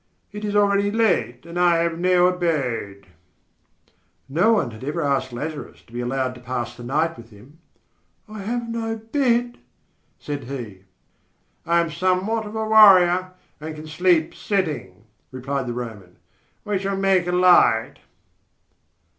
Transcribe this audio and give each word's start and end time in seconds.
It 0.31 0.43
is 0.43 0.55
already 0.55 0.89
late, 0.89 1.45
and 1.45 1.59
I 1.59 1.77
have 1.83 1.99
no 1.99 2.25
abode." 2.25 3.05
Nobody 4.27 4.73
had 4.73 4.83
ever 4.83 5.03
asked 5.03 5.31
Lazarus 5.31 5.83
to 5.83 5.93
be 5.93 5.99
allowed 6.01 6.33
to 6.33 6.41
pass 6.41 6.75
the 6.75 6.81
night 6.83 7.15
with 7.17 7.29
him. 7.29 7.59
"I 8.27 8.39
have 8.39 8.67
no 8.67 8.95
bed," 8.97 9.59
said 10.17 10.45
he. 10.45 10.85
"I 11.67 11.79
am 11.81 11.91
somewhat 11.91 12.47
of 12.47 12.55
a 12.55 12.65
warrior 12.65 13.33
and 13.59 13.75
can 13.75 13.85
sleep 13.85 14.33
sitting," 14.33 15.05
replied 15.29 15.67
the 15.67 15.73
Roman. 15.73 16.17
"We 16.65 16.79
shall 16.79 16.97
make 16.97 17.27
a 17.27 17.31
light." 17.31 17.97